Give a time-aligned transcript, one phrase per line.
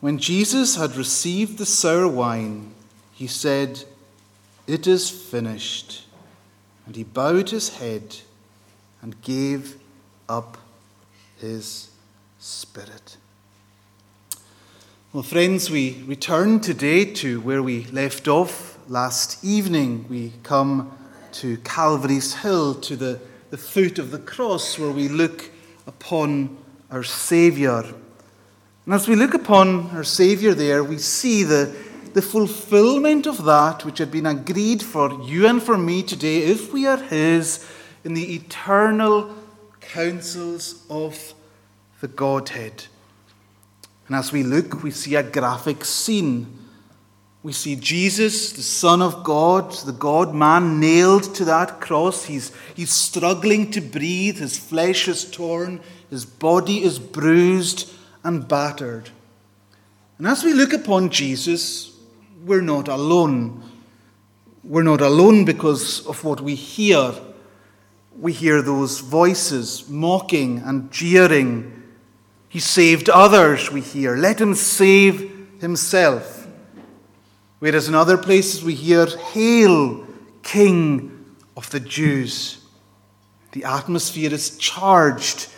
[0.00, 2.72] When Jesus had received the sour wine,
[3.12, 3.82] he said,
[4.66, 6.04] It is finished.
[6.86, 8.16] And he bowed his head
[9.02, 9.76] and gave
[10.28, 10.56] up
[11.38, 11.90] his
[12.38, 13.16] spirit.
[15.12, 20.06] Well, friends, we return today to where we left off last evening.
[20.08, 20.96] We come
[21.32, 23.20] to Calvary's Hill, to the,
[23.50, 25.50] the foot of the cross, where we look
[25.86, 26.56] upon
[26.90, 27.84] our Saviour.
[28.88, 31.76] And as we look upon our Saviour there, we see the,
[32.14, 36.72] the fulfillment of that which had been agreed for you and for me today, if
[36.72, 37.68] we are His,
[38.02, 39.34] in the eternal
[39.82, 41.34] counsels of
[42.00, 42.86] the Godhead.
[44.06, 46.46] And as we look, we see a graphic scene.
[47.42, 52.24] We see Jesus, the Son of God, the God man, nailed to that cross.
[52.24, 54.38] He's, he's struggling to breathe.
[54.38, 55.80] His flesh is torn.
[56.08, 57.96] His body is bruised
[58.28, 59.08] and battered.
[60.18, 61.96] And as we look upon Jesus,
[62.44, 63.62] we're not alone.
[64.62, 67.14] We're not alone because of what we hear.
[68.20, 71.82] We hear those voices mocking and jeering.
[72.50, 74.14] He saved others, we hear.
[74.14, 76.46] Let him save himself.
[77.60, 80.06] Whereas in other places we hear, Hail,
[80.42, 82.62] King of the Jews.
[83.52, 85.48] The atmosphere is charged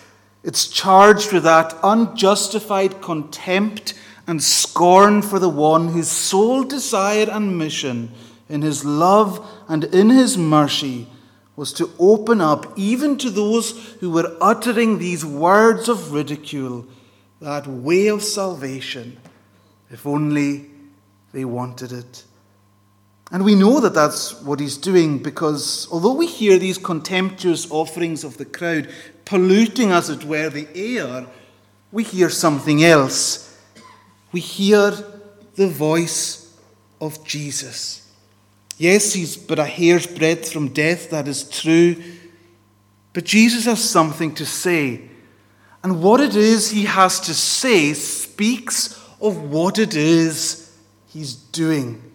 [0.43, 3.95] it's charged with that unjustified contempt
[4.27, 8.13] and scorn for the one whose sole desire and mission
[8.49, 11.07] in his love and in his mercy
[11.57, 16.87] was to open up, even to those who were uttering these words of ridicule,
[17.41, 19.19] that way of salvation,
[19.91, 20.71] if only
[21.33, 22.25] they wanted it.
[23.33, 28.25] And we know that that's what he's doing because although we hear these contemptuous offerings
[28.25, 28.89] of the crowd
[29.25, 31.27] polluting, as it were, the air,
[31.93, 33.57] we hear something else.
[34.33, 34.93] We hear
[35.55, 36.57] the voice
[37.01, 38.09] of Jesus.
[38.77, 41.97] Yes, he's but a hair's breadth from death, that is true.
[43.13, 45.03] But Jesus has something to say.
[45.83, 50.77] And what it is he has to say speaks of what it is
[51.09, 52.10] he's doing.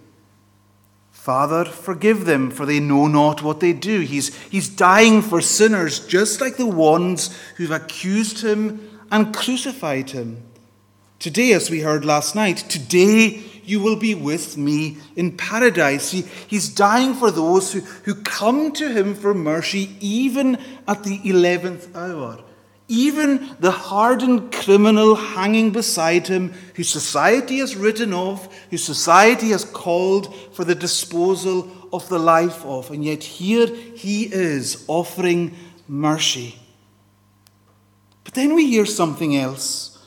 [1.26, 4.02] Father, forgive them, for they know not what they do.
[4.02, 10.44] He's, he's dying for sinners, just like the ones who've accused him and crucified him.
[11.18, 16.12] Today, as we heard last night, today you will be with me in paradise.
[16.12, 21.18] He, he's dying for those who, who come to him for mercy, even at the
[21.22, 22.44] 11th hour.
[22.88, 29.66] Even the hardened criminal hanging beside him, whose society has written off, whose society has
[29.66, 32.92] called for the disposal of the life of.
[32.92, 35.56] And yet here he is offering
[35.88, 36.60] mercy.
[38.24, 39.98] But then we hear something else.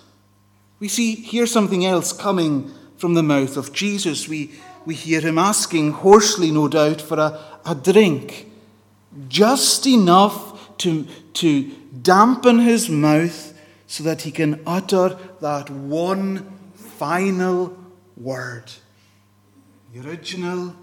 [0.79, 4.29] We see hear something else coming from the mouth of Jesus.
[4.29, 4.53] We,
[4.87, 8.51] we hear him asking, hoarsely no doubt, for a, a drink,
[9.29, 11.07] just enough to,
[11.39, 11.71] to
[12.03, 13.57] dampen his mouth
[13.87, 17.77] so that he can utter that one final
[18.17, 18.65] word.
[19.95, 20.75] The original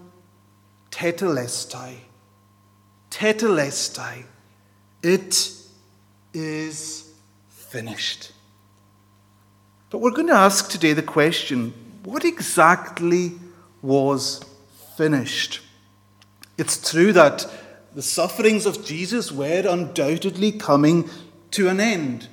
[0.90, 1.96] tetelestai.
[3.10, 4.24] Tetelestai.
[5.02, 5.52] It
[6.32, 7.12] is
[7.50, 8.32] finished.
[9.90, 13.32] But we're going to ask today the question what exactly
[13.82, 14.40] was
[14.96, 15.60] finished?
[16.56, 17.46] It's true that
[17.96, 21.08] the sufferings of Jesus were undoubtedly coming
[21.52, 22.28] to an end.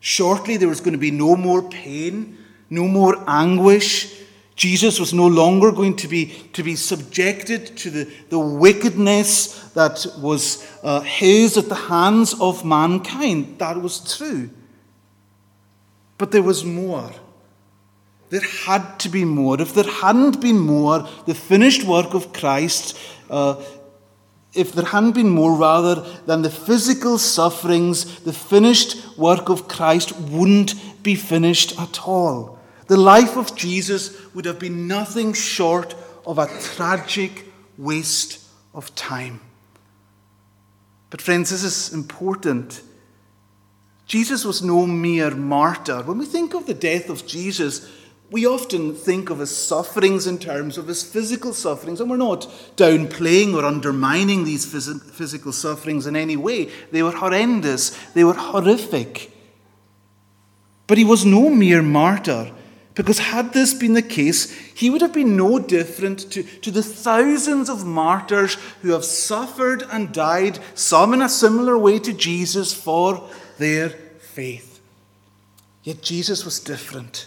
[0.00, 2.36] Shortly, there was going to be no more pain,
[2.68, 4.14] no more anguish.
[4.54, 10.06] Jesus was no longer going to be, to be subjected to the, the wickedness that
[10.18, 13.58] was uh, his at the hands of mankind.
[13.60, 14.50] That was true.
[16.18, 17.10] But there was more.
[18.28, 19.58] There had to be more.
[19.58, 22.98] If there hadn't been more, the finished work of Christ
[23.30, 23.62] uh,
[24.58, 30.18] if there hadn't been more rather than the physical sufferings, the finished work of Christ
[30.18, 32.58] wouldn't be finished at all.
[32.88, 35.94] The life of Jesus would have been nothing short
[36.26, 37.44] of a tragic
[37.76, 38.44] waste
[38.74, 39.40] of time.
[41.10, 42.82] But, friends, this is important.
[44.06, 46.02] Jesus was no mere martyr.
[46.02, 47.88] When we think of the death of Jesus,
[48.30, 52.42] we often think of his sufferings in terms of his physical sufferings, and we're not
[52.76, 56.70] downplaying or undermining these phys- physical sufferings in any way.
[56.90, 59.32] They were horrendous, they were horrific.
[60.86, 62.52] But he was no mere martyr,
[62.94, 66.82] because had this been the case, he would have been no different to, to the
[66.82, 72.74] thousands of martyrs who have suffered and died, some in a similar way to Jesus,
[72.74, 73.26] for
[73.56, 74.80] their faith.
[75.82, 77.26] Yet Jesus was different.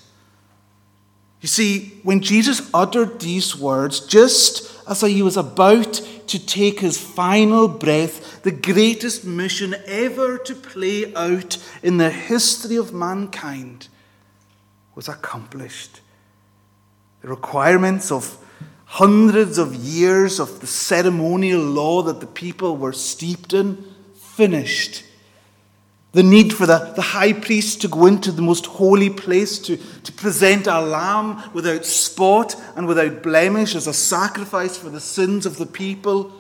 [1.41, 5.93] You see, when Jesus uttered these words, just as he was about
[6.27, 12.75] to take his final breath, the greatest mission ever to play out in the history
[12.75, 13.87] of mankind
[14.93, 16.01] was accomplished.
[17.21, 18.37] The requirements of
[18.85, 23.83] hundreds of years of the ceremonial law that the people were steeped in
[24.13, 25.03] finished
[26.13, 29.77] the need for the, the high priest to go into the most holy place to,
[29.77, 35.45] to present a lamb without spot and without blemish as a sacrifice for the sins
[35.45, 36.31] of the people.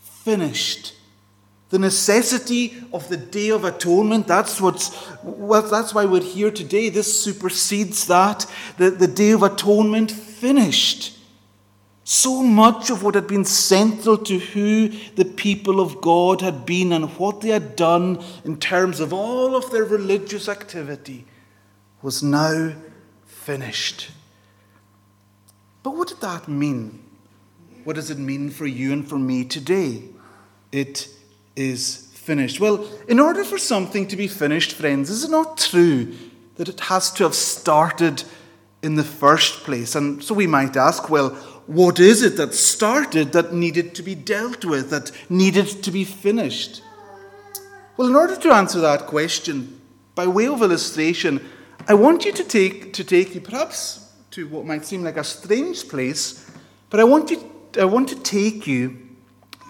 [0.00, 0.94] Finished.
[1.68, 6.88] The necessity of the Day of Atonement, that's, what's, well, that's why we're here today.
[6.88, 8.46] This supersedes that.
[8.78, 11.15] The, the Day of Atonement finished.
[12.08, 16.92] So much of what had been central to who the people of God had been
[16.92, 21.24] and what they had done in terms of all of their religious activity
[22.02, 22.74] was now
[23.24, 24.12] finished.
[25.82, 27.02] But what did that mean?
[27.82, 30.04] What does it mean for you and for me today?
[30.70, 31.08] It
[31.56, 32.60] is finished.
[32.60, 36.14] Well, in order for something to be finished, friends, is it not true
[36.54, 38.22] that it has to have started
[38.80, 39.96] in the first place?
[39.96, 41.36] And so we might ask, well,
[41.66, 46.04] what is it that started that needed to be dealt with, that needed to be
[46.04, 46.82] finished?
[47.96, 49.80] Well, in order to answer that question,
[50.14, 51.44] by way of illustration,
[51.88, 55.24] I want you to take, to take you perhaps to what might seem like a
[55.24, 56.48] strange place,
[56.90, 58.98] but I want, you, I want to take you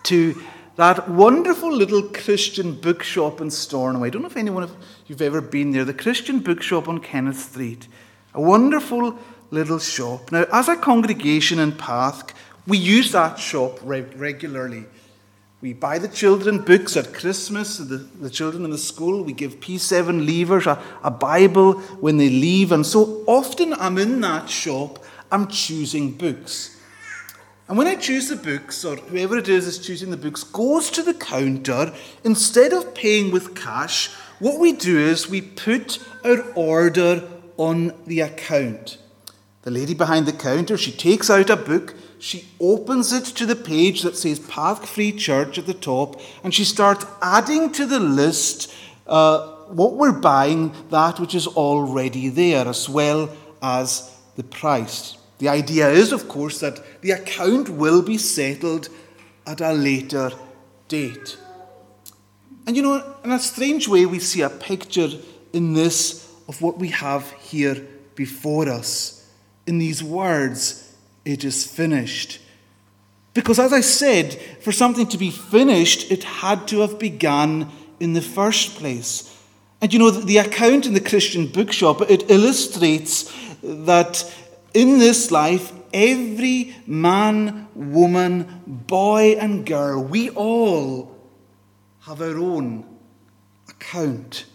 [0.05, 0.41] to
[0.77, 4.09] that wonderful little Christian bookshop in Stornoway.
[4.09, 4.77] I don't know if anyone of
[5.07, 7.89] you've ever been there, the Christian bookshop on Kenneth Street.
[8.35, 9.19] A wonderful
[9.51, 10.33] little shop.
[10.33, 12.33] Now, as a congregation in Park,
[12.67, 14.87] we use that shop regularly.
[15.63, 19.23] We buy the children books at Christmas, the, the children in the school.
[19.23, 22.73] We give P7 leavers a, a Bible when they leave.
[22.73, 25.03] And so often I'm in that shop,
[25.33, 26.77] I'm choosing books.
[27.69, 30.89] And when I choose the books, or whoever it is is choosing the books, goes
[30.91, 31.93] to the counter,
[32.23, 38.21] instead of paying with cash, what we do is we put our order on the
[38.21, 38.99] account.
[39.67, 43.57] The lady behind the counter, she takes out a book, she opens it to the
[43.57, 47.99] page that says Park Free Church at the top, and she starts adding to the
[47.99, 48.73] list
[49.09, 53.29] uh, what we're buying, that which is already there, as well
[53.61, 55.19] as the price.
[55.39, 58.89] The idea is, of course, that the account will be settled
[59.49, 60.31] at a later
[60.87, 61.39] date.
[62.69, 65.09] And you know, in a strange way, we see a picture
[65.53, 67.85] in this of what we have here
[68.15, 69.16] before us
[69.67, 72.41] in these words, it is finished.
[73.35, 77.71] Because, as I said, for something to be finished, it had to have begun
[78.01, 79.33] in the first place.
[79.81, 83.31] And you know, the account in the Christian bookshop, it illustrates
[83.63, 84.33] that
[84.73, 91.15] in this life, every man, woman, boy, and girl, we all
[92.03, 92.85] have our own
[93.69, 94.47] account.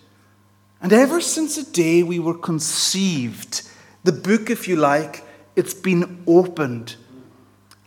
[0.81, 3.61] And ever since the day we were conceived,
[4.03, 5.23] the book, if you like,
[5.55, 6.95] it's been opened.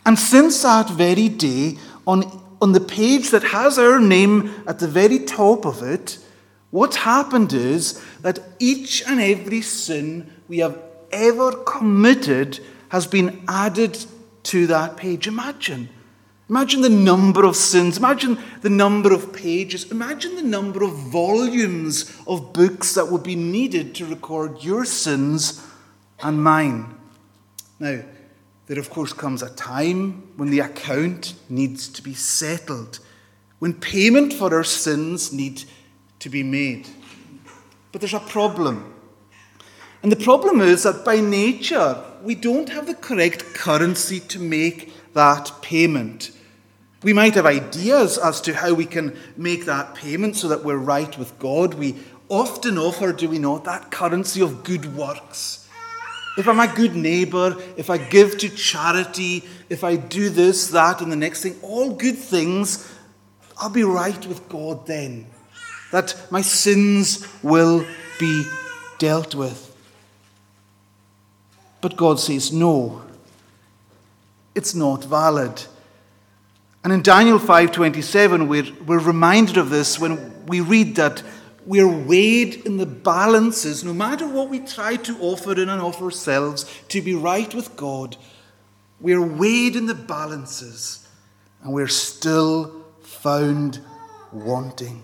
[0.05, 4.87] And since that very day, on, on the page that has our name at the
[4.87, 6.19] very top of it,
[6.71, 10.77] what happened is that each and every sin we have
[11.11, 13.97] ever committed has been added
[14.43, 15.27] to that page.
[15.27, 15.89] Imagine.
[16.49, 17.97] Imagine the number of sins.
[17.97, 19.91] Imagine the number of pages.
[19.91, 25.65] Imagine the number of volumes of books that would be needed to record your sins
[26.21, 26.95] and mine.
[27.79, 28.01] Now,
[28.67, 32.99] there of course comes a time when the account needs to be settled,
[33.59, 35.63] when payment for our sins need
[36.19, 36.87] to be made.
[37.91, 38.93] But there's a problem.
[40.01, 44.93] And the problem is that by nature, we don't have the correct currency to make
[45.13, 46.31] that payment.
[47.03, 50.77] We might have ideas as to how we can make that payment so that we're
[50.77, 51.75] right with God.
[51.75, 51.95] We
[52.29, 55.64] often offer, do we not, that currency of good works
[56.37, 61.01] if I'm a good neighbor, if I give to charity, if I do this, that,
[61.01, 62.91] and the next thing, all good things,
[63.57, 65.27] I'll be right with God then.
[65.91, 67.85] That my sins will
[68.19, 68.45] be
[68.97, 69.75] dealt with.
[71.79, 73.03] But God says, no,
[74.55, 75.63] it's not valid.
[76.83, 81.23] And in Daniel 5:27, we're, we're reminded of this when we read that
[81.65, 86.01] we're weighed in the balances, no matter what we try to offer in and of
[86.01, 88.17] ourselves to be right with God,
[89.01, 91.07] we're weighed in the balances
[91.61, 93.79] and we're still found
[94.31, 95.03] wanting.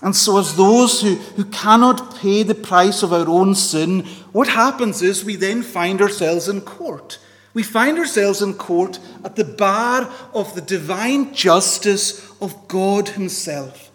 [0.00, 4.46] And so, as those who, who cannot pay the price of our own sin, what
[4.46, 7.18] happens is we then find ourselves in court.
[7.52, 13.87] We find ourselves in court at the bar of the divine justice of God Himself.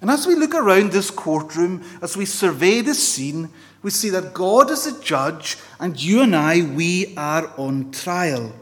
[0.00, 3.50] And as we look around this courtroom, as we survey the scene,
[3.82, 8.52] we see that God is a judge, and you and I, we are on trial.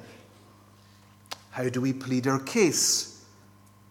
[1.51, 3.25] How do we plead our case?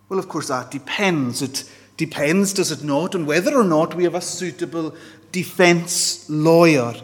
[0.09, 1.41] Well, of course, that depends.
[1.41, 4.95] It depends, does it not, on whether or not we have a suitable
[5.31, 6.95] defense lawyer,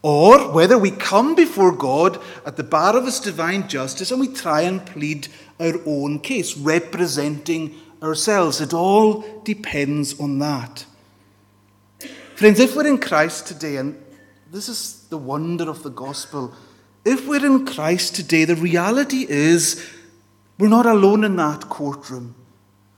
[0.00, 4.28] or whether we come before God at the bar of His divine justice and we
[4.28, 5.28] try and plead
[5.60, 8.60] our own case, representing ourselves.
[8.60, 10.84] It all depends on that.
[12.34, 14.00] Friends, if we're in Christ today, and
[14.50, 16.54] this is the wonder of the gospel,
[17.04, 19.84] if we're in Christ today, the reality is
[20.58, 22.34] we're not alone in that courtroom.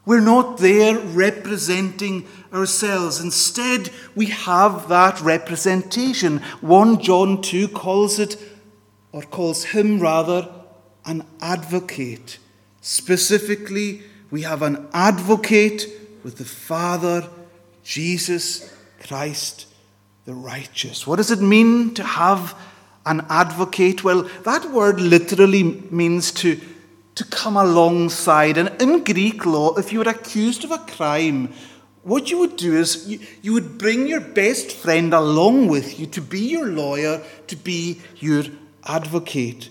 [0.04, 3.20] We're not there representing ourselves.
[3.20, 6.38] Instead, we have that representation.
[6.60, 8.36] 1 John 2 calls it,
[9.12, 10.48] or calls him rather,
[11.04, 12.38] an advocate.
[12.80, 15.86] Specifically, we have an advocate
[16.22, 17.28] with the Father,
[17.82, 18.72] Jesus
[19.06, 19.66] Christ
[20.24, 21.06] the righteous.
[21.06, 22.54] What does it mean to have
[23.06, 24.04] an advocate?
[24.04, 26.60] Well, that word literally means to
[27.16, 28.56] to come alongside.
[28.56, 31.52] And in Greek law, if you were accused of a crime,
[32.02, 36.06] what you would do is you, you would bring your best friend along with you
[36.06, 38.44] to be your lawyer, to be your
[38.86, 39.68] advocate.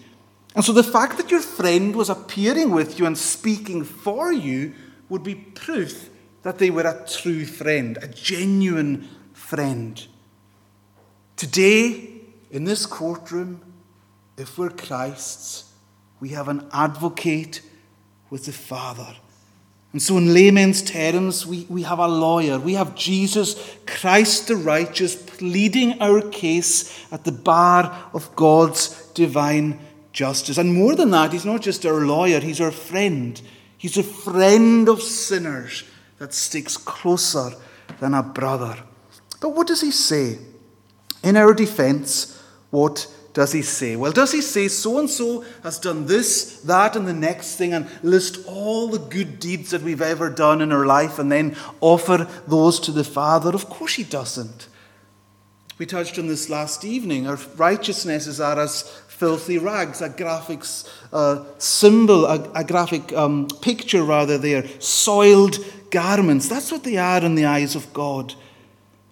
[0.56, 4.74] And so the fact that your friend was appearing with you and speaking for you
[5.08, 6.10] would be proof
[6.44, 10.06] that they were a true friend, a genuine friend.
[11.36, 13.62] Today, in this courtroom,
[14.38, 15.72] if we're Christ's,
[16.20, 17.62] we have an advocate
[18.29, 19.15] with the Father.
[19.91, 22.60] And so, in layman's terms, we, we have a lawyer.
[22.60, 29.79] We have Jesus Christ the righteous pleading our case at the bar of God's divine
[30.11, 30.57] justice.
[30.57, 33.41] And more than that, he's not just our lawyer, he's our friend.
[33.77, 35.83] He's a friend of sinners
[36.17, 37.51] that sticks closer
[37.99, 38.77] than a brother.
[39.39, 40.39] But what does he say?
[41.23, 43.95] In our defense, what does he say?
[43.95, 47.73] Well, does he say so and so has done this, that, and the next thing,
[47.73, 51.55] and list all the good deeds that we've ever done in our life and then
[51.79, 53.51] offer those to the Father?
[53.51, 54.67] Of course he doesn't.
[55.79, 57.25] We touched on this last evening.
[57.25, 60.63] Our righteousnesses are as filthy rags, a graphic
[61.13, 65.57] uh, symbol, a, a graphic um, picture rather, there, soiled
[65.89, 66.50] garments.
[66.50, 68.33] That's what they are in the eyes of God.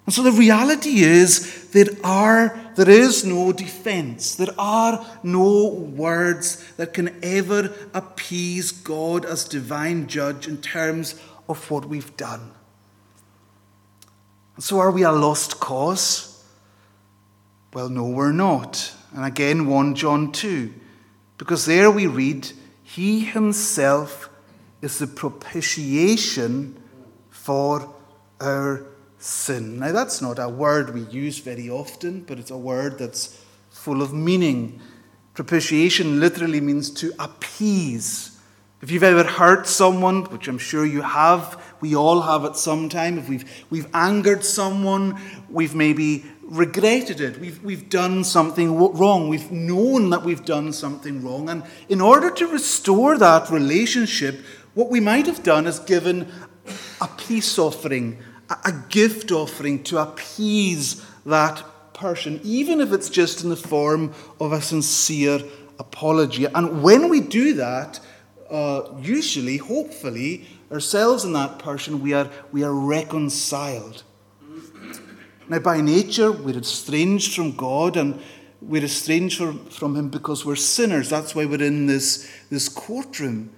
[0.06, 4.36] And so the reality is there are there is no defense.
[4.36, 11.16] There are no words that can ever appease God as divine judge in terms
[11.48, 12.52] of what we've done.
[14.56, 16.37] And so are we a lost cause?
[17.74, 18.94] Well, no, we're not.
[19.14, 20.74] And again, 1 John 2,
[21.38, 22.52] because there we read,
[22.84, 24.30] He Himself
[24.82, 26.82] is the propitiation
[27.30, 27.94] for
[28.40, 28.86] our
[29.20, 29.80] sin.
[29.80, 34.02] Now, that's not a word we use very often, but it's a word that's full
[34.02, 34.80] of meaning.
[35.34, 38.40] Propitiation literally means to appease.
[38.82, 42.90] If you've ever hurt someone, which I'm sure you have, we all have at some
[42.90, 43.18] time.
[43.18, 45.20] If we've, we've angered someone,
[45.50, 47.40] we've maybe regretted it.
[47.40, 49.28] We've, we've done something wrong.
[49.28, 51.50] We've known that we've done something wrong.
[51.50, 54.40] And in order to restore that relationship,
[54.74, 56.32] what we might have done is given
[57.02, 61.64] a peace offering, a gift offering to appease that
[61.94, 65.42] person, even if it's just in the form of a sincere
[65.80, 66.46] apology.
[66.46, 68.00] And when we do that,
[68.50, 74.04] uh, usually, hopefully, ourselves and that person, we are, we are reconciled.
[75.50, 78.20] Now, by nature, we're estranged from God and
[78.62, 81.10] we're estranged from, Him because we're sinners.
[81.10, 83.52] That's why we're in this, this courtroom.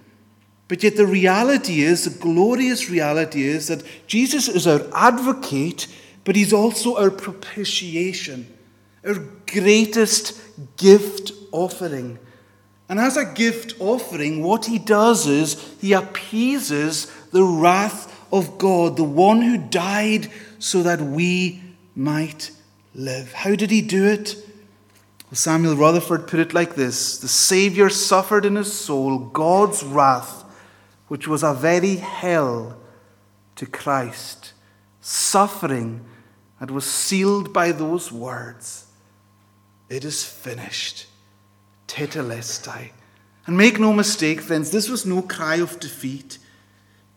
[0.68, 5.88] But yet, the reality is, the glorious reality is that Jesus is our advocate,
[6.22, 8.46] but he's also our propitiation,
[9.04, 9.16] our
[9.46, 10.40] greatest
[10.76, 12.20] gift offering.
[12.88, 18.96] And as a gift offering, what he does is he appeases the wrath of God,
[18.96, 20.30] the one who died
[20.60, 21.62] so that we
[22.00, 22.50] might
[22.94, 23.32] live.
[23.32, 24.36] How did he do it?
[25.26, 30.40] Well, Samuel Rutherford put it like this The Savior suffered in his soul God's wrath
[31.10, 32.78] which was a very hell
[33.56, 34.52] to Christ,
[35.00, 36.04] suffering
[36.60, 38.86] and was sealed by those words
[39.88, 41.06] It is finished.
[41.88, 42.90] Tetelestai.
[43.48, 46.38] And make no mistake, friends, this was no cry of defeat.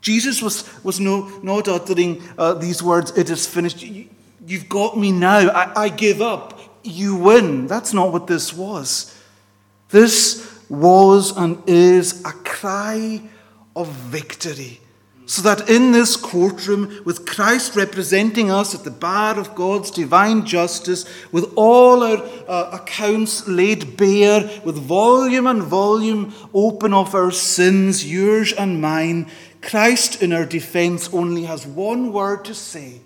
[0.02, 3.86] Jesus was, was no, not uttering uh, these words, it is finished.
[4.50, 5.50] Have got me now.
[5.50, 6.60] I, I give up.
[6.84, 7.68] You win.
[7.68, 9.18] That's not what this was.
[9.90, 13.22] This was and is a cry
[13.76, 14.80] of victory.
[15.26, 20.46] So that in this courtroom, with Christ representing us at the bar of God's divine
[20.46, 27.32] justice, with all our uh, accounts laid bare, with volume and volume open of our
[27.32, 29.32] sins, yours and mine,
[29.62, 33.00] Christ in our defense only has one word to say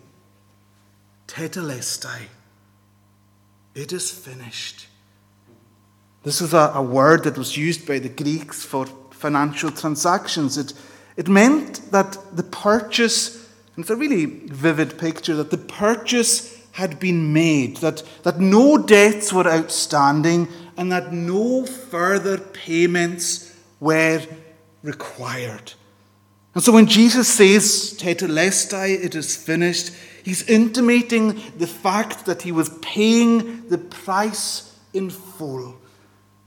[1.27, 2.23] Tetelestai.
[3.75, 4.87] It is finished.
[6.23, 10.57] This was a, a word that was used by the Greeks for financial transactions.
[10.57, 10.73] It,
[11.15, 16.99] it meant that the purchase, and it's a really vivid picture, that the purchase had
[16.99, 24.21] been made, that, that no debts were outstanding, and that no further payments were
[24.83, 25.73] required.
[26.53, 29.91] And so when Jesus says, Tetelestai, it is finished,
[30.27, 35.73] he's intimating the fact that he was paying the price in full.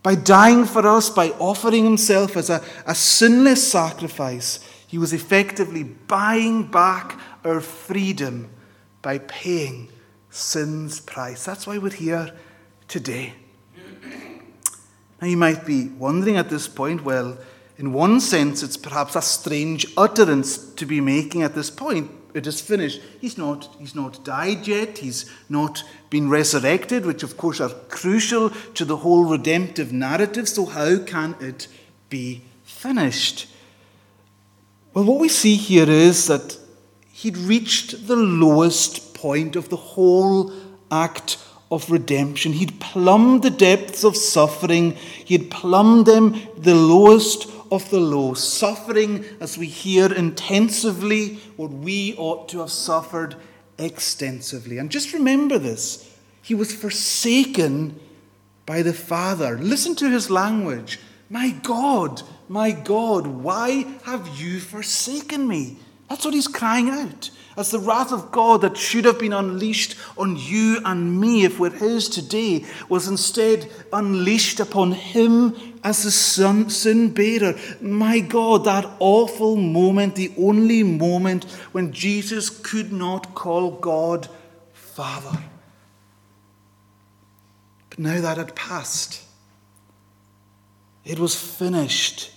[0.02, 5.82] By dying for us, by offering himself as a, a sinless sacrifice, he was effectively
[5.84, 8.50] buying back our freedom
[9.00, 9.88] by paying
[10.28, 11.46] sin's price.
[11.46, 12.37] That's why we're here
[12.87, 13.32] today.
[15.22, 17.38] Now, you might be wondering at this point, well,
[17.78, 22.10] in one sense, it's perhaps a strange utterance to be making at this point.
[22.34, 23.00] It is finished.
[23.20, 24.99] He's not, he's not died yet.
[24.99, 30.49] He's not been resurrected, which, of course, are crucial to the whole redemptive narrative.
[30.49, 31.66] So, how can it
[32.08, 33.49] be finished?
[34.94, 36.56] Well, what we see here is that
[37.12, 40.52] he'd reached the lowest point of the whole
[40.90, 41.38] act
[41.70, 42.52] of redemption.
[42.52, 48.34] He'd plumbed the depths of suffering, he had plumbed them the lowest of the low,
[48.34, 53.36] suffering as we hear intensively what we ought to have suffered
[53.78, 54.78] extensively.
[54.78, 56.10] And just remember this
[56.42, 57.98] he was forsaken
[58.66, 59.58] by the Father.
[59.58, 60.98] Listen to his language.
[61.28, 65.76] My God, my God, why have you forsaken me?
[66.09, 67.30] That's what he's crying out
[67.61, 71.61] as the wrath of God that should have been unleashed on you and me if
[71.61, 77.55] we're His today was instead unleashed upon Him as the sin bearer.
[77.81, 84.29] My God, that awful moment, the only moment when Jesus could not call God
[84.73, 85.38] Father.
[87.90, 89.23] But now that had passed,
[91.05, 92.33] it was finished.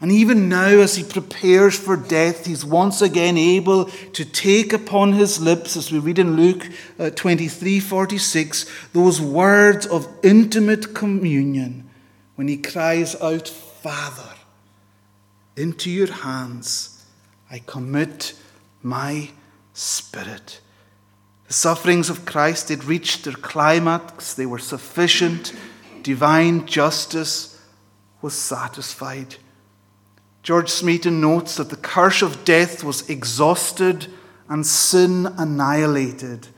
[0.00, 5.12] And even now, as he prepares for death, he's once again able to take upon
[5.14, 6.68] his lips, as we read in Luke
[7.00, 11.90] uh, 23 46, those words of intimate communion
[12.36, 14.34] when he cries out, Father,
[15.56, 17.04] into your hands
[17.50, 18.34] I commit
[18.82, 19.30] my
[19.72, 20.60] spirit.
[21.48, 25.52] The sufferings of Christ had reached their climax, they were sufficient,
[26.02, 27.60] divine justice
[28.22, 29.36] was satisfied.
[30.48, 34.06] George Smeaton notes that the curse of death was exhausted
[34.48, 36.48] and sin annihilated.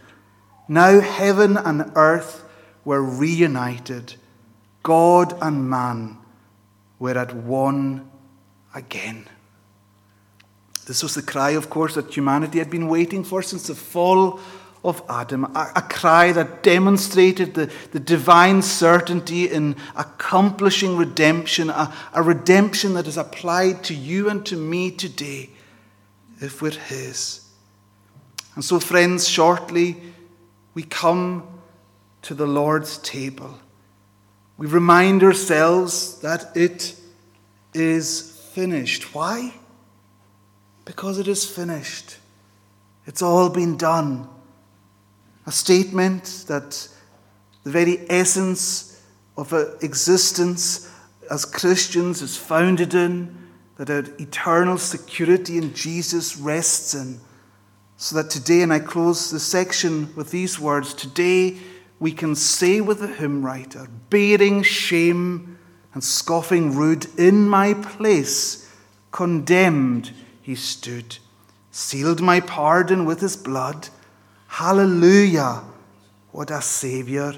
[0.68, 2.44] Now heaven and earth
[2.84, 4.14] were reunited.
[4.84, 6.18] God and man
[7.00, 8.08] were at one
[8.76, 9.26] again.
[10.86, 14.38] This was the cry, of course, that humanity had been waiting for since the fall
[14.82, 21.92] of Adam, a, a, cry that demonstrated the, the divine certainty in accomplishing redemption, a,
[22.14, 25.50] a redemption that is applied to you and to me today
[26.40, 27.46] if we're His.
[28.54, 29.96] And so, friends, shortly
[30.72, 31.46] we come
[32.22, 33.58] to the Lord's table.
[34.56, 36.98] We remind ourselves that it
[37.74, 39.14] is finished.
[39.14, 39.54] Why?
[40.86, 42.16] Because it is finished.
[43.06, 44.28] It's all been done
[45.46, 46.88] a statement that
[47.64, 49.02] the very essence
[49.36, 50.90] of our existence
[51.30, 53.36] as Christians is founded in,
[53.76, 57.20] that our eternal security in Jesus rests in.
[57.96, 61.58] So that today, and I close the section with these words today
[62.00, 65.58] we can say with the hymn writer, bearing shame
[65.92, 68.68] and scoffing rude, in my place,
[69.12, 71.18] condemned he stood,
[71.70, 73.90] sealed my pardon with his blood
[74.50, 75.62] Hallelujah!
[76.32, 77.34] What a Savior.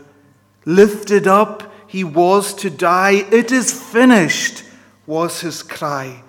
[0.64, 3.26] Lifted up, he was to die.
[3.30, 4.64] It is finished,
[5.06, 6.22] was his cry.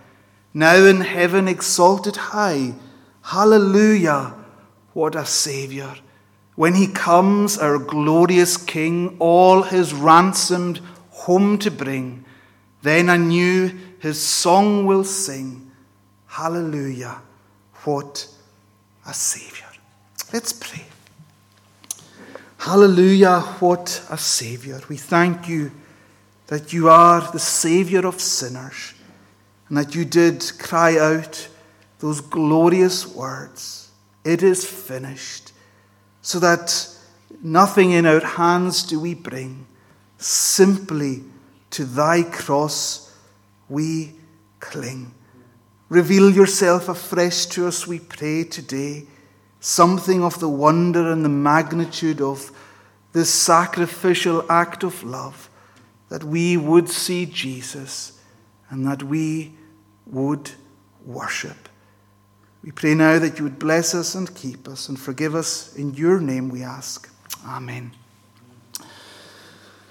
[0.53, 2.73] Now in heaven exalted high.
[3.21, 4.35] Hallelujah!
[4.91, 5.95] What a Savior.
[6.55, 12.25] When he comes, our glorious King, all his ransomed home to bring,
[12.81, 15.71] then anew his song will sing.
[16.27, 17.21] Hallelujah.
[17.85, 18.27] What
[19.07, 19.62] a Savior.
[20.33, 20.83] Let's pray.
[22.57, 23.41] Hallelujah.
[23.59, 24.81] What a Savior.
[24.89, 25.71] We thank you
[26.47, 28.95] that you are the Savior of sinners
[29.69, 31.47] and that you did cry out
[31.99, 33.91] those glorious words
[34.25, 35.51] It is finished.
[36.23, 36.87] So that
[37.43, 39.67] nothing in our hands do we bring,
[40.17, 41.25] simply
[41.69, 43.15] to thy cross
[43.69, 44.13] we
[44.59, 45.13] cling.
[45.89, 49.05] Reveal yourself afresh to us, we pray today,
[49.63, 52.51] something of the wonder and the magnitude of
[53.13, 55.49] this sacrificial act of love,
[56.09, 58.19] that we would see Jesus
[58.69, 59.53] and that we
[60.05, 60.51] would
[61.05, 61.69] worship.
[62.61, 65.75] We pray now that you would bless us and keep us and forgive us.
[65.75, 67.09] In your name we ask.
[67.45, 67.91] Amen.